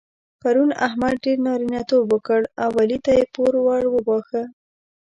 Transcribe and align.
پرون 0.41 0.69
احمد 0.87 1.15
ډېر 1.25 1.37
نارینتوب 1.47 2.03
وکړ 2.09 2.41
او 2.63 2.69
علي 2.81 2.97
ته 3.05 3.11
يې 3.17 3.25
پور 3.33 3.53
ور 3.65 3.83
وباښه. 3.95 4.43